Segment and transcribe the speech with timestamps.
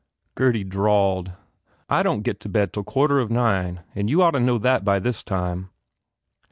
[0.31, 1.33] "* Gurdy drawled,
[1.87, 4.57] "I don t get to bed till quarter of nine and you ought to know
[4.57, 5.69] that by this time."